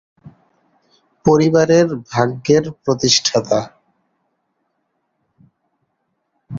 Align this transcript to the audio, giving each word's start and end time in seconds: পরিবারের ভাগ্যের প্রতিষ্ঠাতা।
পরিবারের 1.25 1.87
ভাগ্যের 2.11 2.63
প্রতিষ্ঠাতা। 2.83 3.59